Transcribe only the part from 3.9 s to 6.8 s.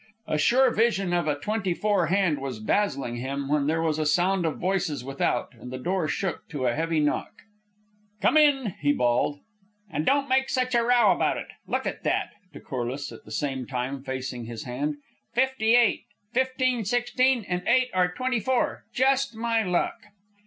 a sound of voices without and the door shook to a